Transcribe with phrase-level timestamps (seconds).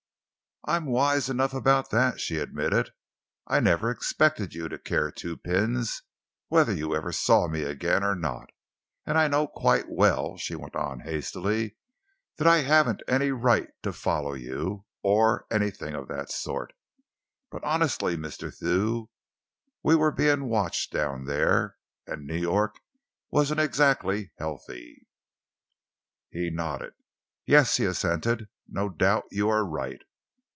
[0.63, 2.93] "I'm wise enough about that," she admitted.
[3.47, 6.03] "I never expected you to care two pins
[6.49, 8.51] whether you ever saw me again or not,
[9.03, 11.77] and I know quite well," she went on hastily,
[12.37, 16.73] "that I haven't any right to follow you, or anything of that sort.
[17.49, 18.55] But honestly, Mr.
[18.55, 19.09] Thew,
[19.81, 22.75] we were being watched down there, and New York
[23.31, 25.07] wasn't exactly healthy."
[26.29, 26.93] He nodded.
[27.47, 30.03] "Yes," he assented, "no doubt you are right.